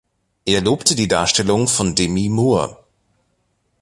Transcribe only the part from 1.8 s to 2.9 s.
Demi Moore.